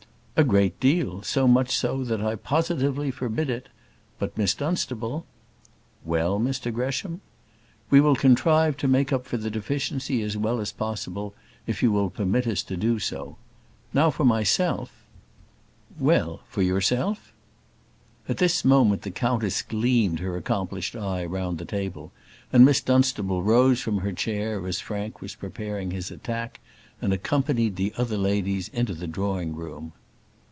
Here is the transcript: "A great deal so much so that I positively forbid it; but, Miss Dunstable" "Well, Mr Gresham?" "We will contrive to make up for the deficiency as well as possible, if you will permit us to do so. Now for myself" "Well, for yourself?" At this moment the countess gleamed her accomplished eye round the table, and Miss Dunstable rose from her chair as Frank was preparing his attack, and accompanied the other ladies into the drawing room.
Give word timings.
"A 0.37 0.43
great 0.43 0.79
deal 0.79 1.21
so 1.21 1.47
much 1.47 1.69
so 1.77 2.03
that 2.03 2.19
I 2.19 2.33
positively 2.35 3.11
forbid 3.11 3.47
it; 3.47 3.69
but, 4.17 4.35
Miss 4.35 4.55
Dunstable" 4.55 5.23
"Well, 6.13 6.39
Mr 6.39 6.73
Gresham?" 6.73 7.21
"We 7.91 8.01
will 8.01 8.15
contrive 8.15 8.75
to 8.77 8.87
make 8.87 9.13
up 9.13 9.27
for 9.27 9.37
the 9.37 9.51
deficiency 9.51 10.23
as 10.23 10.35
well 10.37 10.59
as 10.59 10.71
possible, 10.71 11.35
if 11.67 11.83
you 11.83 11.91
will 11.91 12.09
permit 12.09 12.47
us 12.47 12.63
to 12.63 12.75
do 12.77 12.97
so. 12.97 13.37
Now 13.93 14.09
for 14.09 14.25
myself" 14.25 15.05
"Well, 15.99 16.39
for 16.49 16.63
yourself?" 16.63 17.33
At 18.27 18.37
this 18.37 18.65
moment 18.65 19.03
the 19.03 19.11
countess 19.11 19.61
gleamed 19.61 20.21
her 20.21 20.35
accomplished 20.35 20.95
eye 20.95 21.23
round 21.23 21.59
the 21.59 21.65
table, 21.65 22.11
and 22.51 22.65
Miss 22.65 22.81
Dunstable 22.81 23.43
rose 23.43 23.79
from 23.79 23.99
her 23.99 24.13
chair 24.13 24.65
as 24.65 24.79
Frank 24.79 25.21
was 25.21 25.35
preparing 25.35 25.91
his 25.91 26.09
attack, 26.09 26.61
and 26.99 27.13
accompanied 27.13 27.75
the 27.75 27.93
other 27.95 28.17
ladies 28.17 28.69
into 28.69 28.95
the 28.95 29.05
drawing 29.07 29.55
room. 29.55 29.91